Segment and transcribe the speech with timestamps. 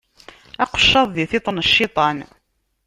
[0.63, 2.17] Aqeccaḍ di tiṭ n cciṭan.